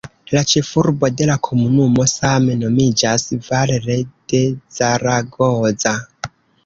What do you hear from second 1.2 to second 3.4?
la komunumo same nomiĝas